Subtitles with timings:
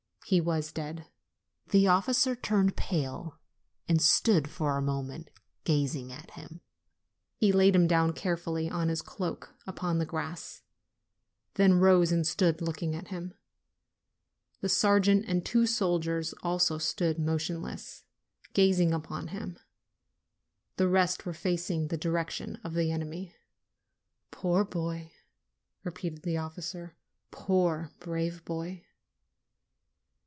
[0.27, 1.07] He was dead.
[1.71, 3.37] The officer turned pale
[3.89, 5.29] and stood for a moment
[5.65, 6.61] gazing at him.
[7.35, 10.61] He laid him down carefully on his cloak upon the grass;
[11.55, 13.33] then rose and stood looking at him.
[14.61, 18.05] The sergeant and two soldiers also stood motionless,
[18.53, 19.59] gazing upon him.
[20.77, 23.35] The rest were facing the direction of the enemy.
[24.29, 25.11] "Poor boy!"
[25.83, 26.95] repeated the officer.
[27.31, 28.85] "Poor, brave boy